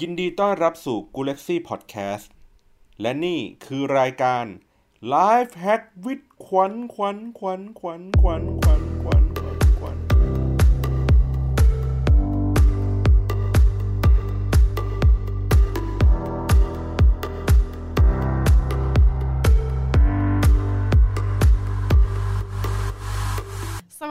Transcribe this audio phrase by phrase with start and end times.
[0.00, 2.26] ยินดีต้อนรับสู่ g a l a x y Podcast
[3.00, 4.44] และนี่คือรายการ
[5.14, 8.85] Life Hack with ขวัญขวัญขวัญขวัญขวัญขวัญ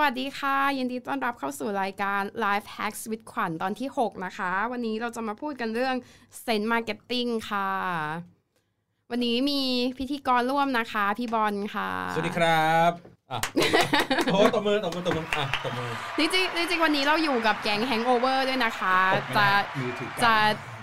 [0.06, 5.96] วัสดีค่ะ ยินดีต้อนรับเข้าสู่รายการ Life Hacks with ขวัญตอนที่ 6 นะคะ วันนี้เราจะมาพูดกันเรื่อง
[6.46, 7.70] Sense Marketing ค่ะ
[9.12, 9.62] วันนี้มี
[9.98, 12.91] พิธีกรร่วมนะคะ พี่บอลค่ะ สวัสดีครับ
[13.32, 13.40] อะ
[14.32, 19.49] โอ้ตบมือตบมือตบมืออะตบมือจริงๆจริงๆวันนี้เราอยู่กับแก๊ง Hangover ด้วยนะคะตบไหมจะ
[19.80, 20.34] มือถือกันจะ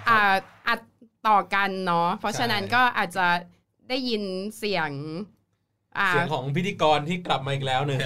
[0.08, 0.34] อ่า
[0.68, 0.80] อัด
[1.28, 3.26] ต่อกันเนาะเพราะฉะนั้นก็อาจจะ
[3.88, 4.22] ได้ยิน
[4.58, 5.41] เสียงอ่า
[6.08, 8.00] เสียงของพิธีกรที่กลับมาอีกแล้วหนึ่ง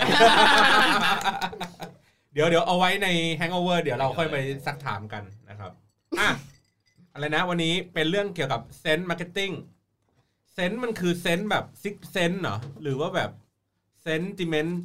[2.32, 3.08] เดี๋ยวเดี๋ยวเอาไว้ใน
[3.40, 4.36] Hangover เดี๋ยวเราค่อยไป
[4.66, 5.72] ซักถามกันนะครับ
[6.20, 6.30] อะ
[7.12, 9.52] อะไรนะวันนี้เป็นเรื่องเกี่ยวกับ scent marketing
[10.54, 13.30] scent มันคือ sense แบบ sixth sense เหรอ หรือว่าแบบ
[14.02, 14.80] sentiment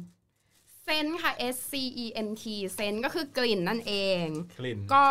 [0.84, 1.72] เซนค่ะ S C
[2.04, 2.44] E N T
[2.74, 4.24] เซนก็คือกลิ่นนั่นเอง
[4.60, 5.04] กลิ่นก็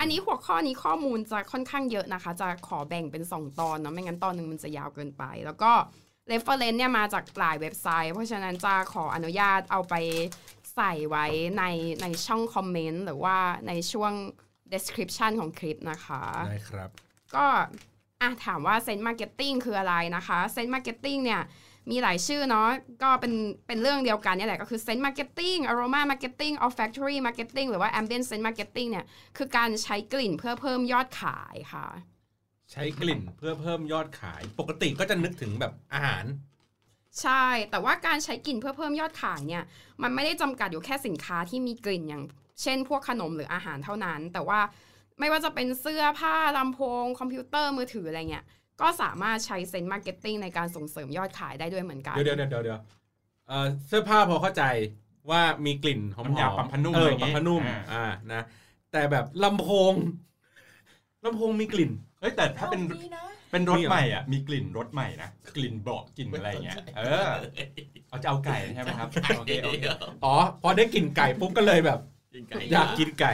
[0.00, 5.72] อันนี้หัวข้อนี้ข้อมูลจะค่อนข้างเยอะนะคะ จะขอแบ่งเป็น 2 ตอนเนาะไม่งั้นตอนหนึ่งมันจะยาวเกินไป แล้วก็
[6.30, 9.94] reference เนี่ยมาจากหลายเว็บไซต์ เพราะฉะนั้นจะขออนุญาตเอาไป
[10.74, 11.26] ใส่ไว้
[11.58, 11.64] ใน
[12.02, 13.36] ในช่องคอมเมนต์หรือว่า
[13.68, 14.12] ในช่วง
[14.72, 16.90] description ของคลิปนะคะได้ครับ
[17.34, 17.46] ก็
[18.20, 21.42] อะถามว่า scent marketing คืออะไรนะคะ scent marketing เนี่ย
[21.90, 22.68] มีหลายชื่อเนาะ
[23.02, 23.32] ก็เป็น
[23.66, 29.04] เป็นเรื่องเดียวกันเนี่ยแหละก็คือ scent marketing aroma marketing olfactory marketing หรือว่า ambient scent marketing เนี่ย
[29.36, 31.86] คือการใช้กลิ่นเพื่อเพิ่มยอดขายค่ะ
[32.72, 36.24] ใช้กลิ่นเพื่อเพิ่มยอดขาย ปกติก็จะนึกถึงแบบอาหาร
[37.22, 39.64] ใช่ แต่ว่าการใช้กลิ่นเพื่อเพิ่มยอดขายเนี่ย
[40.02, 42.24] มันไม่ได้จำกัดอยู่แค่สินค้าที่มีกลิ่นอย่าง
[42.62, 44.60] เช่น พวกขนมหรืออาหารเท่านั้น แต่ว่า
[45.18, 48.44] ไม่ว่าจะเป็นเสื้อผ้าลำโพง คอมพิวเตอร์มือถืออะไรเงี้ย
[48.80, 52.80] ก็สามารถใช้ scent marketing ในการส่งเสริมยอดขายได้ด้วยเหมือนกัน เดี๋ยวเดี๋ยวเดี๋ยวเดี๋ยว
[53.48, 54.62] เอ่อเสื้อผ้าพอเข้าใจ
[55.30, 58.42] ว่ามีกลิ่นหอมน้ำยาๆปรับผ้านุ่มเอออะไรอย่างงี้รับผ้านุ่มอ่าอ่านะ
[58.92, 59.94] แต่แบบลำโพง
[61.24, 61.90] ลำโพงมีกลิ่น
[62.20, 62.80] เฮ้ยแต่ถ้าเป็น
[63.50, 67.28] เป็นรถใหม่อะมีกลิ่นรถใหม่นะกลิ่นเบาะกลิ่นอะไรอย่างเงี้ยเออ
[68.08, 69.08] เอาจะเอาไก่ใช่ไหมครับ
[69.38, 69.84] โอเคโอเค
[70.24, 71.98] อ๋อพอได้กลิ่นไก่ปุ๊บก็เลยแบบ
[72.72, 73.32] อยากกินไก่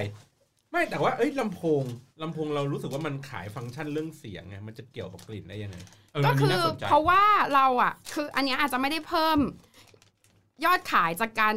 [0.70, 1.82] ไม่แต่ว่าเอ้ยลำโพง
[2.22, 5.76] ลำโพงเรารู้สึกว่ามันขายฟังก์ชันเรื่องเสียงไงมันจะเกี่ยวกับกลิ่นได้ยังไง
[6.12, 7.22] เออก็อันคืนี้อน่าสนใจเพราะว่า
[7.54, 9.38] เราอะ คืออันเนี้ยอาจจะไม่ได้เพิ่ม
[10.64, 11.54] ยอดขายจากการ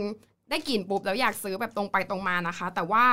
[0.49, 3.05] ได้กลิ่นปุ๊บแล้วอยากซื้อแบบตรงไปตรงมานะคะ แต่ว่า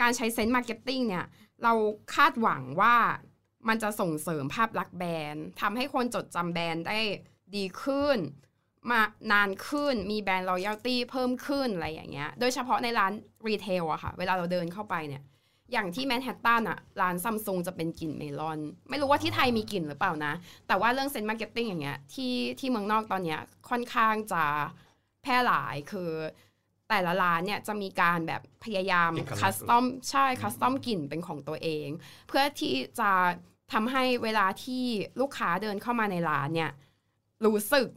[0.00, 1.26] การใช้ scent marketing เนี่ย
[1.64, 1.72] เรา
[2.14, 2.94] คาดหวังว่า
[3.68, 6.98] มันจะส่งเสริมภาพลักษณ์แบรนด์ทำให้คนจดจำแบรนด์ได้
[7.56, 8.18] ดีขึ้น
[8.90, 9.00] มา
[9.32, 13.12] นานขึ้นมีแบรนด์ loyalty เพิ่มขึ้นอะไรอย่างเงี้ย โดยเฉพาะในร้าน
[13.48, 15.22] retail อะค่ะ เวลาเราเดินเข้าไปเนี่ย
[15.72, 18.58] อย่างที่แมนฮัตตันอะร้านซัมซุงจะเป็นกลิ่นเมลอน
[18.88, 20.32] ไม่รู้ว่าที่ไทยมีกลิ่นหรือเปล่านะ
[20.66, 23.40] แต่ว่าเรื่อง scent marketing อย่างเงี้ยที่ที่เมืองนอกตอนเนี้ย
[23.70, 24.44] ค่อนข้างจะ
[25.22, 26.10] แพร่หลายคือ
[26.88, 31.88] แต่ละร้านเนี่ยจะมีการแบบพยายามเอกลักษณ์คัสตอมใช่คัสตอมกลิ่นเป็นของตัวเอง
[32.28, 33.10] เพื่อที่จะ
[33.72, 34.84] ทำให้เวลาที่
[35.20, 36.70] ลูกค้าเดินเข้ามาในร้านเนี่ย
[37.46, 37.88] รู้สึก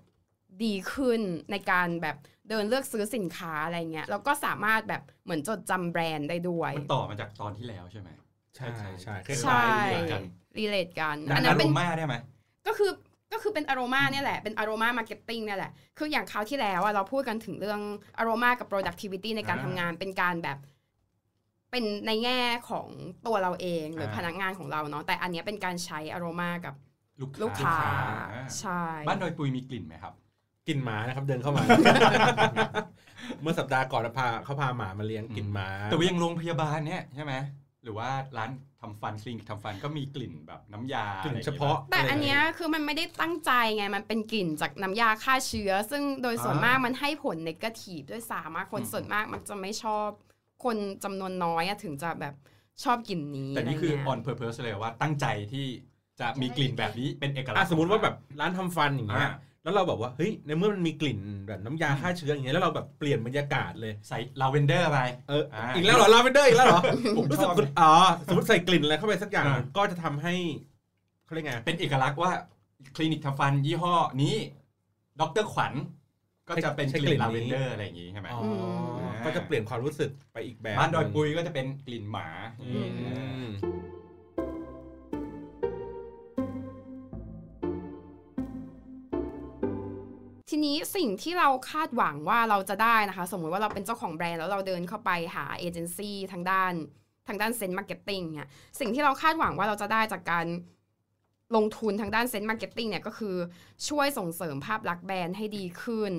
[0.63, 1.21] ดีขึ้น
[1.51, 2.17] ในการแบบ
[2.49, 8.09] เดินเลือกซื้อสินค้าอะไรเงี้ยแล้วก็สามารถแบบเหมือนจดจำแบรนด์ได้ด้วยมันต่อมาจากตอนที่แล้วใช่ไหม
[8.55, 8.67] ใช่
[9.03, 10.21] ใช่คใช่ล้ายๆเหมือนกัน
[10.57, 12.15] รีเลทกันดัอังนนั้นั้นนเป็เป็นนมาได้ไหม
[12.67, 12.91] ก็คือ
[13.31, 17.81] ก็คือเป็นอารมาเนี่ยแหละ เป็น aroma marketing เนี่ยแหละ คืออย่างคราวที่แล้วอะเราพูดกันถึงเรื่อง
[18.19, 20.57] อารมากับ productivity ในการอ่าทำงานเป็นการแบบ
[21.75, 22.87] เป็นในแง่ของ
[23.27, 26.75] ตัวเราเองหรืออ่าพนักงานของเราเนาะแต่อันเนี้ยเป็นการใช้อารมากับ
[27.21, 27.77] ลูกลูกค้า
[28.35, 30.13] อ่าใช่บ้านดอยปุยุยมีกลิ่นไหมครับ
[30.67, 31.63] กลิ่นหมานะครับเดินเข้ามา
[33.41, 37.33] เมื่อสัปดาห์ก่อนพาเขาพาหมามาเลี้ยงกลิ่นหมา แต่ว่ายังโรงพยาบาลเนี่ยใช่ไหม
[37.83, 38.49] หรือว่าร้าน
[38.81, 50.09] ทำฟันคลินิกทำฟันก็มีกลิ่นแบบน้ำยากลิ่นอไรอย่งเฉงี้ยพาะ แต่อันเนี้ยคือมันไม่ได้ตั้งใจไงมันเป็นกลิ่นจากน้ำยาฆ่าเชื้อ ซึ่งโดยส่วนอ่ามมากมันให้ผลในกาทีฟด้วยสามารถคนอืมส่วนมากมันจะไม่ชอบ
[50.63, 52.33] คนจำนวนน้อยอะถึงจะแบบ
[52.83, 55.65] ชอบกลิ่นนี้ แต่นี่คืออะไรเงี้ย on purpose เลยว่าตั้งใจที่
[56.19, 59.33] จะมีกลิ่นแบบนี้เป็นเอกลักอะษณ์สมมติว่าแบบร้านทำฟันอย่างเงี้ยอ่า
[59.63, 64.99] แล้วเราแบบว่าเฮ้ยในเมื่อมันมีกลิ่นแบบน้ำยาฆ่าเชื้ออย่างเงี้ยแล้วเราแบบเปลี่ยนบรรยากาศเลยใส่ลาเวนเดอร์ไป
[65.29, 66.81] เอออ่าอีกแล้วเหรอลาเวนเดอร์อีกแล้วเหรอ
[67.17, 67.91] ผมรู้สึกชอบคุณอ๋อ
[68.27, 70.33] สมมติใส่กลิ่นอะไรเข้าไปสักอย่างอ่าก็จะทำให้
[71.25, 72.31] เขาเรียกไงเป็นเอกลักษณ์ว่า
[72.95, 74.35] คลินิกทำฟันยี่ห้อนี้
[75.19, 75.73] ดร.ขวัญ
[76.49, 78.41] ก็จะเป็นกลิ่นลาเวนเดอร์อะไรอย่างงี้ใช่ไหมอ๋อ
[79.03, 82.27] ม ก็จะเปลี่ยนความรู้สึกไปอีกแบบบ้านดอยปุยก็จะเป็นกลิ่นหมา
[82.61, 82.69] อื
[83.43, 83.45] ม
[90.49, 96.73] ทีนี้สิ่งที่เราคาดหวังว่าเราจะได้นะคะ สมมุติว่าเราเป็นเจ้าของแบรนด์แล้วเราเดินเข้าไปหาเอเจนซี่ทางด้าน
[97.27, 98.49] ทางด้าน scent marketing เนี่ย
[98.79, 100.45] สิ่งที่เราคาดหวังว่าเราจะได้จากการ
[101.55, 103.35] ลงทุนทางด้าน scent marketing เนี่ยก็คือ
[103.87, 106.11] ช่วยส่งเสริมภาพลักษณ์แบรนด์ให้ดีขึ้น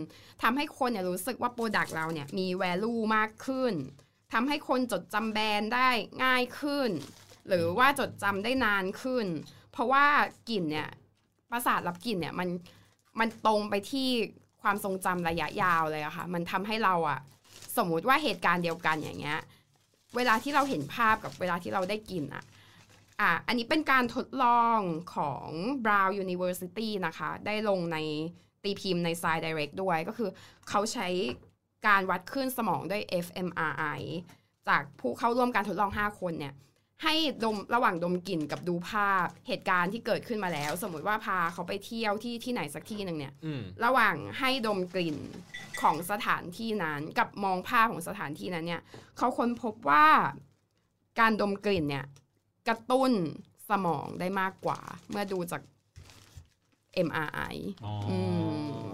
[0.42, 3.72] ทำให้คนเนี่ยรู้สึกว่า product เราเนี่ยมี value มากขึ้น
[4.32, 5.88] ทำให้คนจดจำแบรนด์ได้
[6.24, 6.90] ง่ายขึ้น
[7.48, 9.26] หรือว่าจดจำได้นานขึ้น
[9.72, 10.06] เพราะว่า
[10.48, 10.88] กลิ่นเนี่ย
[11.50, 12.48] ประสาทรับกลิ่นเนี่ยมัน
[13.20, 14.08] มันตรงไปที่
[14.62, 17.20] ความทรงจำระยะยาวเลยอะค่ะ มันทำให้เราอะ
[17.76, 19.40] สมมุติว่าเหตุการณ์เดียวกันอย่างเงี้ย
[20.16, 22.44] เวลาที่เราเห็นภาพกับเวลาที่เราได้กลิ่นอะ
[23.20, 24.78] อะอันนี้เป็นการทดลอง
[25.14, 25.48] ของ
[25.84, 27.98] Brown University นะคะ ได้ลงใน
[28.62, 30.30] ตีพิมพ์ใน Science Direct ด้วยก็คือ
[30.68, 31.08] เขาใช้
[31.86, 34.00] การวัดคลื่นสมองด้วย fMRI
[34.68, 36.54] จากผู้เข้าร่วมการทดลอง 5 คนเนี่ย
[37.04, 37.14] ให้
[37.44, 45.16] ดมระหว่างดมกลิ่นกับดูภาพเหตุการณ์ที่เกิดขึ้นมาแล้ว สมมุติว่าพาเขาไปเที่ยวที่ที่ไหนสักที่หนึ่งเนี่ยอืมระหว่างให้ดมกลิ่น
[45.80, 48.82] ของสถานที่นั้น กับมองภาพของสถานที่นั้นเนี่ย
[49.16, 50.06] เขาค้นพบว่า
[51.20, 52.06] การดมกลิ่นเนี่ย
[52.68, 53.12] กระตุ้น
[53.70, 54.80] สมองได้มากกว่า
[55.10, 55.62] เมื่อดูจาก
[57.06, 58.12] MRI อ๋ออ
[58.84, 58.86] ม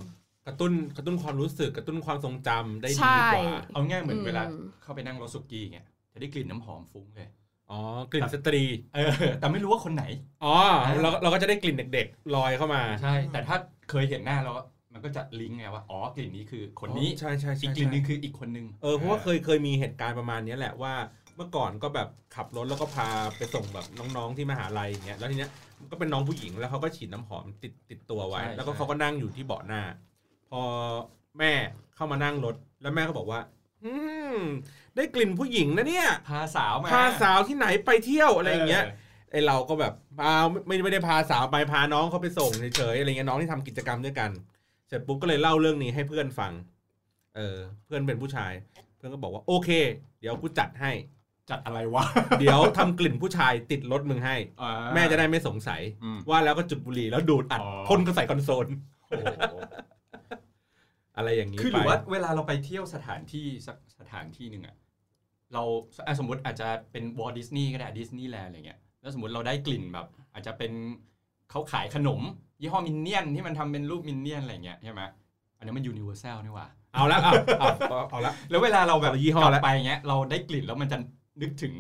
[0.46, 4.42] กระตุ้นกระตุ้นความรู้สึกกระตุ้นความทรงจำได้ใช่ดีกว่า เอาง่ายเหมือนอืมเวลา
[4.82, 7.28] เข้าไปนั่งรถสุกี้เงี้ยจะได้กลิ่นน้ำหอมฟุ้งเลย
[7.70, 7.78] อ๋อ
[8.12, 8.62] กลิ่นสตรี
[8.94, 9.10] เออ
[9.40, 10.04] แต่ไม่รู้ว่าคนไหน
[10.44, 10.54] อ๋อ
[11.02, 13.56] เราเราก็จะได้กลิ่นเด็กๆลอยเข้ามา ใช่ แต่ถ้า
[13.90, 14.54] เคยเห็นหน้าแล้ว
[14.92, 20.94] มันก็จะลิงก์ไงว่าอ๋อกลิ่นนี้คือคนนี้ใช่ใช่อีใช่กกลิ่นนึงใช่คืออีกคนนึงเออเพราะว่าเคยเคยมีเหตุการณ์ประมาณเนี้ยแหละว่า
[21.36, 25.50] เมื่อก่อนก็แบบขับรถแล้วก็พาไปส่งแบบน้องๆที่มหาลัยอย่างเงี้ยแล้วทีเนี้ย
[25.90, 29.82] ก็เป็นน้องผู้หญิงแล้วเขาก็ฉีดน้ำหอมติดติดตัวไว้ ใช่แล้วก็ใช่ เขาก็นั่งอยู่ที่เบาะหน้า
[30.50, 30.62] พอ
[31.38, 31.52] แม่
[31.94, 33.40] เข้ามานั่งรถแล้วแม่ก็บอกว่า
[33.84, 33.92] อื
[34.36, 34.38] ม
[34.96, 38.84] ได้กลิ่นผู้หญิงนะเนี่ยพาสาวมาพาสาวที่ไหนไปเที่ยวอะไรอย่างเงี้ย
[39.30, 40.32] ไอเราก็แบบพา
[40.66, 44.30] ไม่ไม่ได้พาสาวไปพาน้องเขาไปส่งเฉยๆอะไรเงี้ยน้องที่ทำกิจกรรมด้วยกัน
[44.88, 46.52] เสร็จปุ๊บก็เลยเล่าเรื่องนี้ให้เพื่อนฟัง
[47.36, 48.52] เออ เพื่อนเป็นผู้ชาย
[48.96, 49.70] เพื่อนก็บอกว่าโอเค
[50.20, 50.92] เดี๋ยวกูจัดให้
[51.52, 52.04] จัดอะไรวะ
[52.40, 58.66] เดี๋ยวทำกลิ่นผู้ชายติดรถมึงให้อ่าแม่จะได้ไม่สงสัยอืมว่าแล้วก็จุดบุหรี่แล้วดูดอัดอ๋อพ่นก็ใส่คอนโซล
[59.08, 59.54] โอ้โห
[61.16, 64.76] อะไรอย่างนี้คือหไปรือว่าเวลาเราไปเที่ยวสถานที่สักสถานที่หนึ่งอะ
[65.52, 65.62] เรา
[66.06, 70.72] อะสมมติอาจจะเป็นวอลต์ดิสนีย์ก็ได้ดิสนีย์แลนด์อะไรเงี้ยแล้วสมมติเราได้กลิ่นแบบ อาจจะเป็น
[71.50, 72.20] เขาขายขนม
[72.60, 75.02] ยี่ห้อมินเนี่ยนที่มันทำเป็นรูปมินเนี่ยนอะไรเงี้ยใช่ไหม
[75.58, 80.98] อันนี้มันยูนิเวอร์แซลนี่หว่าเอาละเอาเอาเอาเอาละแล้วเวลาเราแบบเอายี่ห้อแล้วกลับไปเงี้ยเราได้กลิ่นแล้วมันจะ
[81.42, 81.74] นึกถึง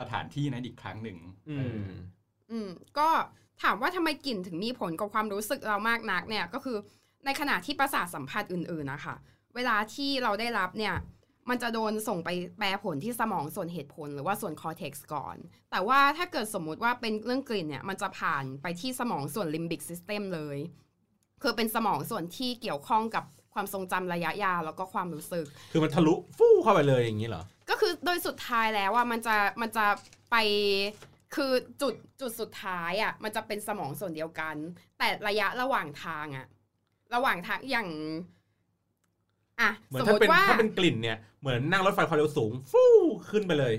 [0.00, 1.18] สถานที่นั้นอีกครั้งหนึ่ง
[1.48, 1.90] อืมเออ
[2.50, 2.68] อืม
[2.98, 3.08] ก็
[3.62, 6.76] ถามว่าทำไมกลิ่นถึงมีผลกับความรู้สึกเรามากนักเนี่ยก็คือ
[7.24, 9.14] ในขณะที่ประสาทสัมผัสอื่นๆนะคะ
[9.54, 10.94] เวลาที่เราได้รับเนี่ย
[11.50, 15.36] มันจะโดนส่งไปแปลผลที่สมองส่วนเหตุผลหรือว่าส่วน cortex ก่อน
[15.70, 20.58] แต่ว่าถ้าเกิดสมมุติว่าเป็นเรื่องกลิ่นเนี่ยมันจะผ่านไปที่สมองส่วน limbic system เลย
[21.42, 23.24] คือเป็นสมองส่วนที่เกี่ยวข้องกับ
[23.54, 29.86] ความทรงจำระยะยาวแล้วก็ความรู้สึก คือมันทะลุฟู่เข้าไปเลยอย่างนี้เหรอ ก็คือโดยสุดท้ายแล้วว่ามันจะมันจะ
[30.30, 30.36] ไป
[31.34, 31.52] คือ
[31.82, 34.56] จุดจุดสุดท้ายอะมันจะเป็นสมองส่วนเดียวกัน
[34.98, 36.46] แต่ระยะระหว่างทางอะ
[37.14, 37.88] ระหว่างทางอย่าง
[39.60, 42.92] อะเหมือสนมถ้ามติเป็นว่าถ้าเป็นกลิ่นเนี่ยเหมือนนั่งรถไฟความเร็วสูง ฟู่
[43.30, 43.74] ขึ้นไปเลย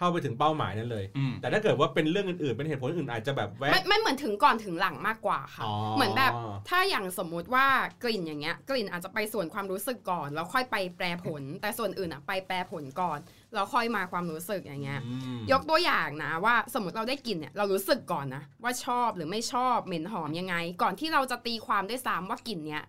[0.00, 6.32] เข้าไปถึงเป้าหมายนั้นเลยอืมแต่ถ้าเกิดว่าเป็นเรื่องอื่นๆ เป็นเหตุผลอื่นอาจจะแบบแวะไม่ไม่เหมือนถึงก่อนถึงหลังมากกว่าค่ะอ๋อเหมือนแบบ
[6.68, 7.66] ถ้าอย่างสมมุติว่า
[8.02, 13.18] กลิ่นอย่างเงี้ย กลิ่นอาจจะไปส่วนความรู้สึกก่อน แล้วค่อยไปแปรผล แต่ส่วนอื่นอะไปแปรผลก่อน
[13.54, 22.82] แล้วค่อยมาความรู้สึกอย่างเงี้ยอืมยกตัวอย่างนะว่าสมมติเราได้กลิ่นเนี่ยเรารู้สึกก่อนนะว่าชอบหรือไม่ชอบเหม็นหอมยังไง ก่อนที่เราจะตีความด้วยซ้ำว่ากลิ่นเนี้ย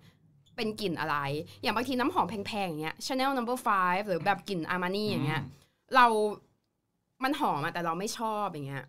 [0.55, 1.17] เป็นกลิ่นอะไร
[1.62, 5.41] อย่างบางทีน้ำหอมแพงๆอย่างเงี้ย Chanel Number Five หรือแบบกลิ่นอามานี่อย่างเงี้ย
[5.95, 6.07] เรา
[7.23, 8.85] มันหอมอะแต่เราไม่ชอบอย่างเงี้ย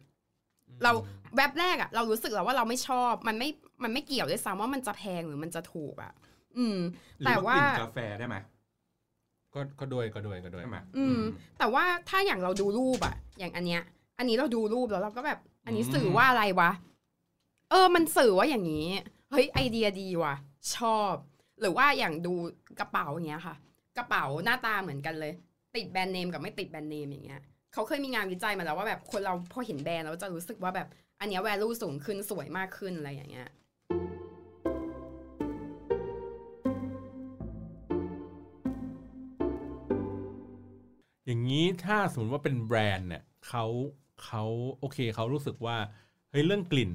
[0.82, 0.92] เรา
[1.36, 3.48] แวบแรกอะเรารู้สึกแล้วว่าเราไม่ชอบมันไม่
[3.82, 6.12] มันไม่เกี่ยวด้วยซ้ำว่ามันจะแพงหรือมันจะถูกอะ
[6.58, 6.78] อืม
[7.18, 8.36] หรือแต่ว่ากลิ่นกาแฟได้ไหม
[9.54, 11.20] ก็ก็ด้วยก็ด้วยก็ด้วยใช่ไหมอืม
[11.58, 13.82] แต่ว่าถ้าอย่างเราดูรูปอะอย่างอันเนี้ย
[14.18, 16.70] อันนี้เราดูรูปแล้วเราก็แบบ อันนี้สื่อว่าอะไรวะ
[17.70, 18.88] เออ มันสื่อว่าอย่างนี้
[19.30, 20.34] เฮ้ยไอเดียดีว่ะ
[20.76, 21.12] ชอบ
[21.60, 22.34] หรือว่าอย่างดู
[22.80, 23.56] กระเป๋าอย่างเงี้ยค่ะ
[23.98, 25.32] กระเป๋าหน้าตาเหมือนกันเลย
[25.76, 27.40] ติดแบรนด์เนมกับไม่ติดแบรนด์เนมอย่างเงี้ย
[27.74, 30.88] เขาเคยมีงานวิจัยมาแล้วว่าแบบคนเราพอเห็นแบรนด์เราจะรู้สึกว่าแบบ
[31.20, 33.48] อันนี้ย value สูงขึ้นสวยมากขึ้นอะไรอย่างเงี้ย
[41.26, 43.64] อย่างนี้ถ้าสมมติว่าเป็นแบรนด์เนี่ยเขา
[44.24, 44.44] เขา
[44.78, 45.76] โอเคเขารู้สึกว่า
[46.30, 46.92] เฮ้ยเรื่องกลิ่น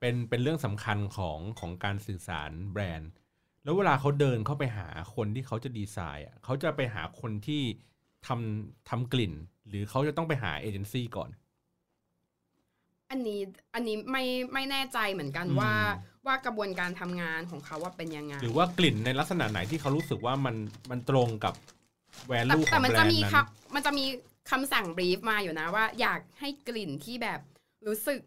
[0.00, 3.10] เป็นเป็นเรื่องสำคัญของของการสื่อสารแบรนด์
[3.64, 7.62] แล้วเวลาเขาเดินเข้าไปหาคนที่เขาจะดีไซน์อะเขาจะไปหาคนที่
[8.26, 9.32] ทำทำกลิ่น
[9.68, 11.30] หรือเขาจะต้องไปหาเอเจนซี่ก่อน
[13.10, 13.40] อันนี้
[13.74, 15.72] อันนี้ไม่ไม่แน่ใจเหมือนกันอืมว่า
[16.26, 20.56] ว่ากระบวนการทำงานของเขาว่าเป็นยังไง หรือว่ากลิ่นในลักษณะไหนที่เขารู้สึกว่ามัน
[20.90, 21.54] มันตรงกับ
[22.26, 24.04] แวลูของแบรนด์นั้นครับแต่แต่มันจะมีมันจะมี
[24.50, 27.40] คำสั่ง brief มาอยู่นะว่าอยากให้กลิ่นที่แบบ
[27.86, 28.20] รู้สึก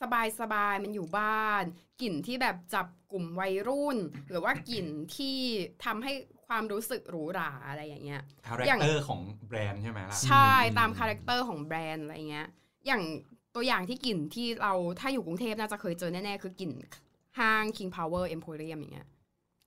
[0.00, 1.62] สบายสบายๆมันอยู่บ้าน
[2.00, 5.36] กลิ่นที่แบบจับกลุ่มวัยรุ่น หรือว่ากลิ่นที่
[5.84, 6.12] ทำให้
[6.48, 12.46] ความรู้สึกหรูหราอะไรอย่างเงี้ยอย่าง character ของแบรนด์ใช่ไหมล่ะใช่อืมตามคา character ของแบรนด์อะไรเงี้ย
[12.86, 13.02] อย่าง
[13.54, 16.72] ตัวอย่างที่กลิ่นที่เราถ้าอยู่กรุงเทพน่าจะเคยเจอแน่ๆ คือกลิ่น
[17.38, 19.06] ห้าง King Power Emporium อย่างเงี้ย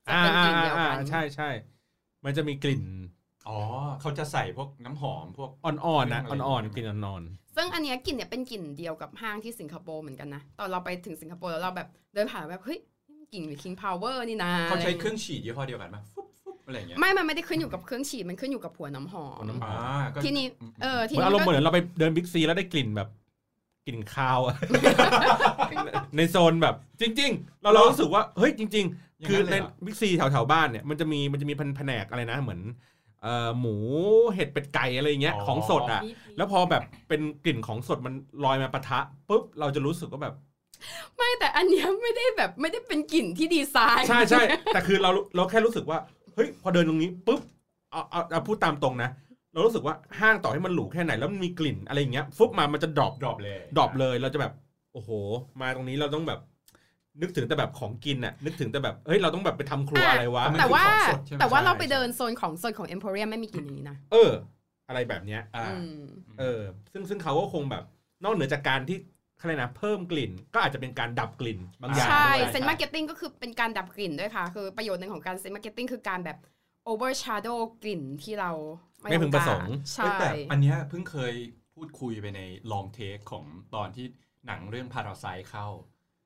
[0.06, 1.50] จะอ่าเป็นกลิ่นอ่าเดียวอ่ากันใช่ใช่
[2.26, 2.84] มันจะมีกลิ่น
[3.48, 3.60] อ๋อ
[4.02, 7.24] เขาจะใส่พวกน้ำหอมพวกอ่อนๆนะเครื่องอะไรอ่อนๆกลิ่นอ่อน
[7.56, 12.80] ซึ่งอันเนี้ยกลิ่นเนี่ยเป็นกลิ่นเดียวกับห้างที่สิงคโปร์เหมือนกันนะตอนเราไปถึงสิงคโปร์แล้วเราแบบเดินผ่านแบบเฮ้ย
[13.34, 16.21] กลิ่น King Power นี่นะเขาใช้เครื่องฉีดยี่ห้อเดียวกันปะฟุ๊บฟุ๊บ
[16.66, 20.46] อะไรอย่างเงี้ยไม่ มันไม่ได้ขึ้นอยู่กับเครื่องฉีด มันขึ้นอยู่กับหัวน้ำหอมอ่าก็ทีนี้
[20.82, 23.10] เออๆทีเหมือนนี้อารมณ์เหก็มือนเราไปเดินบิ๊กซีแล้วได้กลิ่นแบบ
[23.88, 24.56] กลิ่นคาวอะ
[26.18, 32.62] ในโซนแบบจริง ๆ เราเรารู้สึกว่าเฮ้ยจริง ๆ คือในบิ๊กซีแถวๆบ้านเนี่ยมันจะมีมันจะมีแผนกอะไรนะเหมือน
[33.22, 33.76] เอ่อหมู
[34.36, 36.02] เห็ดเป็ดไก่อะไรอย่างเงี้ยของสดอะ
[36.38, 38.14] แล้วพอแบบเป็นกลิ่นของสดมัน
[38.44, 39.00] ลอยมาปะทะ
[39.30, 40.36] ปุ๊บเราจะรู้สึกว่าแบบ
[41.18, 44.42] ไม่แต่อันเนี้ยไม่ได้แบบไม่ได้เป็นกลิ่นที่ดีไซน์ ใช่ใช่
[44.74, 46.00] แต่คือเราเราแค่รู้สึกว่า
[46.36, 47.42] เฮ้ยพอเดินตรงนี้ปุ๊บ
[47.92, 49.10] เอาเอาเอาพูดตามตรงนะ
[49.54, 54.54] เรารู้สึกว่าห้างต่อให้มันหรูแค่ไหนแล้วมันมีกลิ่นอะไรอย่างเงี้ยฟุบมามันจะ drop drop เลย drop เลยเราจะแบบ
[54.94, 55.10] โอ้โห
[55.62, 56.40] มาตรงนี้เราต้องแบบ
[57.22, 64.32] นึกถึงแต่แบบของกินน่ะนึกถึงแต่แบบเฮ้ยเราต้องแบบไปทำครัวอะไรวะ แต่ว่ามันคือของสดใช่ไหม แต่ว่าใช่เราไปเดินโซนของสดของ Emporium ไม่มีกลิ่นอย่างนี้นะเออ
[64.88, 66.02] อะไรแบบเนี้ย อ่า อืม
[66.40, 66.62] เออ
[66.92, 67.84] ซึ่งซึ่งเขาก็คงแบบ
[68.24, 68.98] นอกเหนือจากการที่
[69.44, 76.38] อะไรนะเพิ่มกลิ่นก็อาจจะเป็นการดับกลิ่นบางอย่างใช่ด้วย scent marketing็ตติ้งก็คือเป็นการดับกลิ่นด้วยค่ะ คือประโยชน์หนึ่งของการ scent marketing คือการแบบ
[76.92, 78.52] overshadow กลิ่นที่เรา
[79.02, 81.34] ไม่พึงประสงค์ใช่เอ้ยแต่อันเนี้ยเพิ่งเคย
[81.74, 83.46] พูดคุยไปในลองเทคของ
[83.76, 84.06] ตอนที่
[84.48, 85.68] หนังเรื่องพาราไซเข้า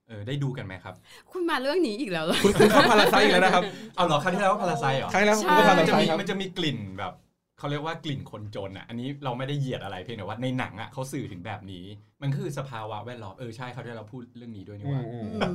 [0.08, 0.96] เออได้ดูกันไหมครับ
[1.32, 3.64] คุณมาเรื่องนี้อีกแล้วเหรอคุณคุณเข้าพาราไซต์อีกแล้วนะครับ
[3.96, 7.14] เอาเหรอครั้งที่แล้วว่าพาราไซเหรอครั้งแล้วใช่คุณก็พามัรานจะไซมีต์ครับมันจะมีกลิ่นแบบ
[7.58, 11.86] เขาเรียกว่ากลิ่นคนจนอะ อันนี้เราไม่ได้เหยียดอะไรเพียงแต่ว่าในหนังอะเขาสื่อถึงแบบนี้
[12.22, 15.54] มันคือสภาวะแวดล้อมเออใช่เขาที่เราพูดเรื่องนี้ด้วยนี่หว่าอืมอืม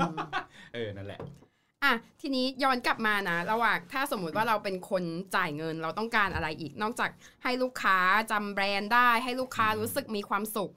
[0.74, 1.20] เออนั่นแหละ
[1.84, 5.04] อะทีนี้ย้อนกลับมานะระหว่างถ้าสมมุติว่าเราเป็นคน
[5.36, 7.10] จ่ายเงินเราต้องการอะไรอีก นอกจาก
[7.42, 7.98] ให้ลูกค้า
[8.30, 10.70] จำแบรนด์ได้ ให้ลูกค้ารู้สึกมีความสุข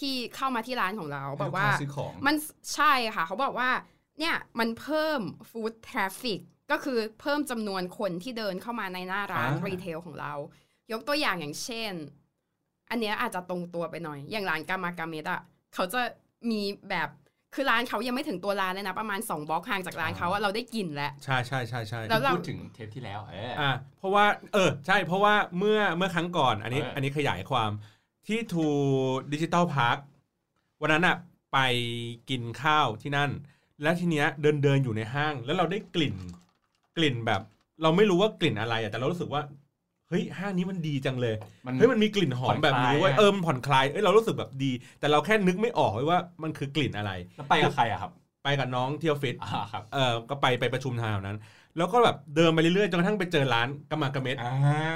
[0.00, 2.34] ที่เข้ามาที่ร้านของเราบอกว่าให้ลูกค้าซื้อของมัน
[2.74, 3.70] ใช่ค่ะ เขาบอกว่า
[4.18, 5.20] เนี่ยมันเพิ่ม
[5.50, 10.34] foot traffic ก็คือเพิ่มจำนวนคนที่เดินเข้ามาในหน้าร้านอ่า retail ของเรา
[10.92, 11.92] ยกตัวอย่างอย่างเช่น
[12.90, 15.40] อันเนี้ยอาจจะตรงตัวไปหน่อย อย่างร้าน Karmakamet อะ
[15.74, 16.00] เขาจะ
[16.50, 17.08] มีแบบ
[17.54, 27.70] คือร้านเขายังไม่ถึงตัวร้านเลยนะ ประมาณ 2บล็อกห่างจากร้านเขาอะเราได้กลิ่นแล้วใช่ใช่ใช่ใช่แล้วเราพูดถึงเทปที่แล้วเอออ่าเพราะว่าเออใช่เพราะว่าเมื่อเมื่อครั้งก่อนอันนี้เอออัอันนี้ขยายความ
[28.26, 29.98] ที่ True Digital Park
[30.80, 31.16] วันนั้นอะ
[31.52, 31.58] ไป
[32.30, 33.30] กินข้าวที่นั่น
[33.82, 36.16] แล้วทีเนี้ยเดินเดินอยู่ในห้าง แล้วเราได้กลิ่น
[36.96, 37.40] กลิ่นแบบ
[37.82, 39.42] เราไม่รู้ว่ากลิ่นอะไรอะแต่เรารู้สึกว่า
[40.10, 41.34] เฮ้ยห้างนี้มันดีจังเลย
[41.66, 48.10] มันเฮ้ยมันมีกลิ่นหอมแบบนี้เว้ยผ่อนคลายอะเออมันผ่อนคลายเอ้ยเรารู้สึกแบบดี แต่เราแค่นึกไม่ออกเว้ยว่ามันคือกลิ่นอะไรแล้วไปกับใครอะครับ
[48.44, 51.38] ไปกับน้องที่ออฟฟิศอ่าครับเออก็ไปไปประชุมทางแถวนั้น
[51.76, 54.52] แล้วก็แบบเดินไปเรื่อยๆจนกระทั่งไปเจอร้านกามากาเมดอ่า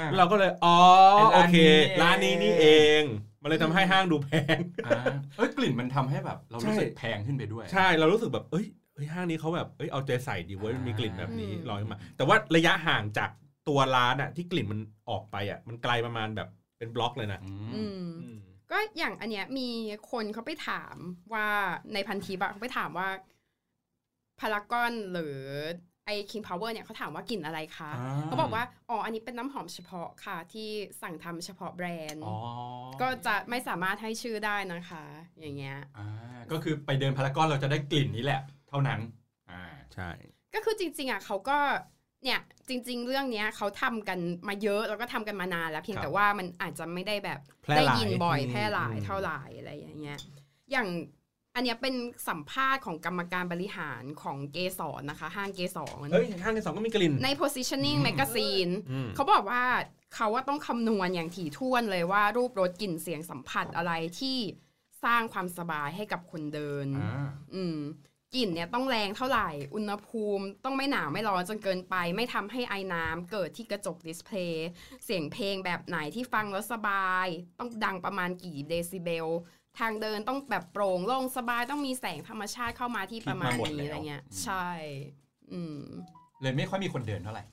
[0.09, 0.77] แล้วเราก็เลยอ๋อ
[1.17, 2.67] ไอ้โอร้านเคนี้ร้านนี้นี่เอ
[3.01, 3.03] ง
[3.41, 4.57] มันเลยทำให้ห้างดูแพง
[4.87, 5.03] อ่า
[5.37, 13.29] เอ้ยกลิ่นมันทำให้แบบ เรารู้สึกใช่แพงขึ้นไปด้วย ใช่เรารู้สึกแบบเอ้ยเอ้ยห้างนี้เขาแบบเอ้ยเอาใจใส่ดีเว้ยมันมีกลิ่นแบบนี้อืมลอยขึ้นมา แต่ว่าระยะห่างจาก
[13.67, 14.79] ตัวร้านอะที่กลิ่นมัน
[15.09, 18.37] ออกไปอะมันไกลประมาณแบบเป็นบล็อกเลยนะอือืมมอืม
[18.71, 19.69] ก็อย่างอันเนี้ยมี
[20.11, 20.95] คนเขาไปถาม
[21.33, 21.47] ว่า
[21.93, 23.07] ในพันทิปอะเขาไปถามว่า
[24.39, 25.37] พารากอนหรือ
[26.05, 30.69] ไอคิงพาวเวอร์เนี่ยเขาถามว่ากลิ่นอะไรคะอ่าเขาบอกว่าอ๋ออันนี้เป็นน้ำหอมเฉพาะค่ะที่
[31.01, 32.35] สั่งทำเฉพาะแบรนด์อ๋อ
[33.01, 35.03] ก็จะไม่สามารถให้ชื่อได้นะคะ
[35.39, 36.05] อย่างเงี้ยอ่า
[36.51, 38.99] ก็คือไปเดินพารากอนเราจะได้กลิ่นนี้แหละ เท่านั้น
[39.51, 40.09] อ่าใช่
[40.53, 41.57] ก็คือจริง ๆอะเขาก็
[42.23, 50.19] เนี่ย จริง ๆ เรื่องเนี้ยเขาทำกันมาเยอะแล้วก็ทำกันมานานแล้วเพียงครับแต่ว่ามันอาจจะไม่ได้แบบแพร่ได้หลายยินบ่อยอืมแพร่หลายอืมเท่าไหร่อะไรอย่างเงี้ย
[50.71, 50.87] อย่าง
[51.55, 51.95] อันเนี้ยเป็น
[52.29, 59.63] สัมภาษณ์ของกรรมการบริหารของเกสรนะคะ ห้างเกสรเฮ้ยห้างที่สองก็มีกลิ่น ใน positioning magazine อืมเขาบอกว่า
[60.15, 64.37] เขาว่าต้องคำนวณอย่างถี่ถ้วนเลยว่ารูปรสกลิ่นเสียงสัมผัสอะไรที่
[65.03, 67.77] สร้างความสบายให้กับคนเดินอ่าอืม
[68.35, 74.67] กลิ่นเนี่ยต้องแรงเท่าไหร่ อุณหภูมิต้องไม่หนาวไม่ร้อนจนเกินไป ไม่ทำให้ไอ้น้ำเกิดที่กระจกดิสเพลย์
[75.05, 77.27] เสียงเพลงแบบไหนที่ฟังแล้วสบาย
[77.59, 79.27] ต้องดังประมาณกี่เดซิเบล
[79.79, 84.67] ทางเดินต้องแบบโปร่งโล่งสบายต้องมีแสงธรรมชาติเข้ามาที่ประมาณคิดมาหมดนี้แล้วอะไรเงี้ยอืมใช่
[85.51, 85.79] อืม
[86.41, 87.43] เลยไม่ค่อยมีคนเดินเท่าไหร่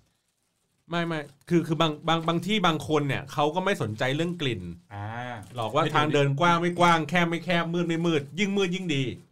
[0.90, 4.62] ไม่ไม่คือคือบางบางบางที่บางคนเนี่ยเขาก็ไม่สนใจเรื่องกลิ่น
[4.94, 5.06] อ่า
[5.54, 9.02] หลอกว่าไม่ถึงทางเดินกว้างไม่กว้างแคบไม่แคบมืดไม่มืด ยิ่งมืดยิ่งดี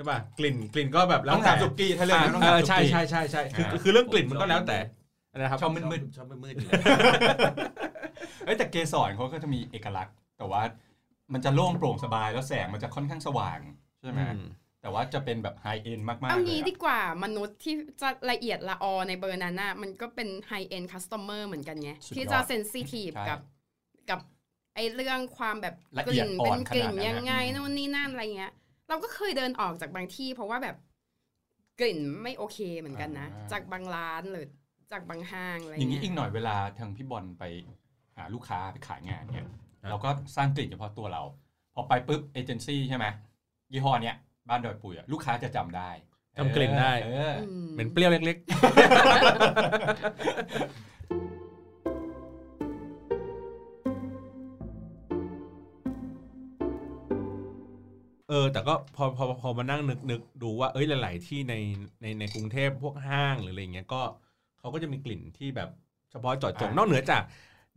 [0.00, 4.78] ช่ป่ะกลิ่นกลิ่นก็แบบแล้วต้องแต่ถามสุกี้ถ้าเรื่องนั้นต้องเอถามอสุใช่กี้ใช่ใช่ใช่คืออ่าคือเรื่องกลิ่นมันก็แล้วแต่
[5.38, 6.82] นะครับชอบมืดชอบมืดๆอยู่แล้ว
[8.44, 10.62] เอ้ยแต่เกสรเขาก็จะมีเอกลักษณ์ แต่ว่า
[11.32, 13.58] มันจะโล่งโปร่งสบายแล้วแสงมันจะค่อนข้างสว่าง
[14.02, 14.40] ใช่ไหมอืม
[14.82, 23.40] แต่ว่าจะเป็นแบบไฮเอ็นมากๆเอาเลยงี้อะดีกว่ามนุษย์ที่จะละเอียดละออในเบอร์นั้นน่ะมันก็เป็นไฮเอ็นคัส t อ m เมอร์เหมือนกันไงสุดยอดที่จะเซนซิทีฟใช่กับ
[24.10, 24.20] กับ
[24.74, 28.52] ไอเรื่องความแบบละกเอียลิ่ดนอ่เป็อนนกลิ่นขนาดนั้นยังไงอืมนู่นนี่นั่นอะไรเงี้ย
[28.90, 30.76] เราก็เคยเดินออกจากบางที่ เพราะว่าแบบ
[31.80, 34.46] กลิ่นไม่โอเคเหมือนกันนะ จากบางร้านหรือ
[34.92, 37.44] จากบางห้างอะไรอย่างนี้เงี้อียกหน่อยเวลาทางพี่บอลไป
[38.16, 41.22] หาลูกค้าไปขายงานเนี่ยครับเราก็สร้างกลิ่นเฉพาะตัวเรา
[41.74, 43.06] พอไปปุ๊บเอเจนซี่ใช่ไหม
[43.72, 44.16] ยี่ห้อเนี้ย
[44.48, 45.90] บ้านดอยปุ๋ยอะลูกค้าจะจำได้
[46.38, 48.38] จำกลิ่นได้เอออืมเหม็นเปรี้ยวเล็ก
[58.30, 61.54] เออ แต่ก็พอพอพอมานั่งนึกนึกดูว่าเอ้ยหลาย ๆ ที่ใน
[62.00, 64.02] ในในกรุงเทพพวกห้างหรืออะไรเงี้ยก็
[64.58, 65.68] เขาก็จะมีกลิ่นที่แบบ
[66.10, 67.22] เฉพาะเจาะจงอ่านนอกเหนือจาก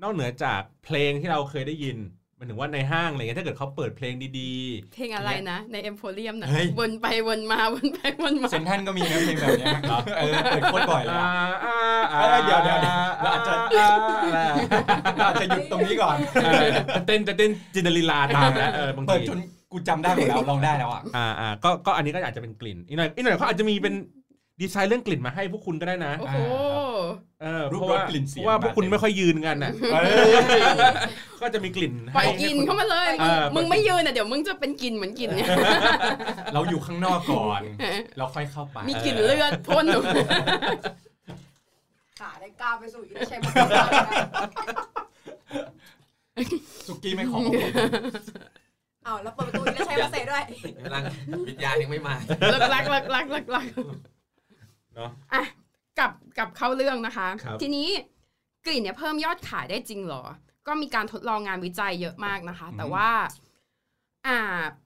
[0.02, 1.98] นอกเหนือจากเพลงที่เราเคยได้ยิน
[2.36, 4.54] หมันถึงว่าในห้างอะไรเงี้ยถ้าเกิดเขาเปิดเพลงดี
[4.94, 9.78] เพลงอะไรนะ ในเอ็มโพเรียมนะเฮ้ยวนไปวนมาวนไปวนมาเซนทรันก็มีนะเพลงแบบเนี้ย
[10.18, 11.32] เออเปิดโคตรบ่อยๆเลยอ่า
[11.64, 11.76] อะ
[12.14, 13.54] อ่าเอ้ยเดี๋ยวเดี๋ยวเดี๋ยวเราอาจจะ
[15.18, 19.40] เราอาจจะหยุดตรงนี้ก่อนเออจะเต้นจะเต้นจินตลีลาตามแล้วเออบางเปิดทีจน
[19.74, 23.94] กูจำได้หมดแล้วลองได้แล้วอะอ่าอ่าก็ก็อันนี้ก็อาจจะเป็นกลิ่นอีกหน่อยอีกหน่อยเขาอาจจะมีเป็น
[24.62, 26.38] ดีไซน์เรื่องกลิ่นมาให้พวกคุณก็ได้นะโอ้โห
[27.42, 29.72] เออรูปเพราะว่ารสกลิ่นเสีเพยงราะว่าพวกคุณมาเต็มไม่ค่อยยืนกันน่ะ
[31.42, 35.50] ก็จะมีกลิ่นปล่อยให้กินให้คุณ เข้ามาเลย เออ มึงไม่ยืนอะเดี๋ยวมึงจะเป็นกลินเหมือนกลินเนี่ย
[36.54, 37.62] เราอยู่ข้างนอกก่อน
[38.18, 40.14] เราค่อยเข้าไป มีกลิ่นเลือดพ่นออกมา
[42.20, 43.42] ขาได้ก้าวไปสู่อินเชม
[46.88, 50.44] สุกี้ไม่ขอเอาแล้วเปิดประตูอินเชมมาเสร็จด้วย
[50.84, 51.04] กำลัง
[51.48, 52.16] วิญญาณยังไม่มา
[52.54, 53.66] ลักลักลักลักลักลัก
[54.96, 55.44] เนาะอะ
[56.00, 57.88] กลับกลับเข้าเรื่องนะคะครับทีนี้
[58.66, 60.24] กลิ่นเนี่ยเพิ่มยอดขายได้จริงเหรอ
[60.68, 63.10] ก็มีการทดลองงานวิจัยเยอะมากนะคะ แต่ว่า
[64.28, 64.40] อ่า